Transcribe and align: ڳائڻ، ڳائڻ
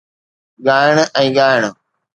ڳائڻ، 0.65 0.95
ڳائڻ 1.37 1.61